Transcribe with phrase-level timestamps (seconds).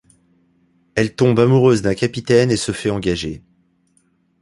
[0.95, 3.43] Elle tombe amoureuse d'un capitaine et se fait engager.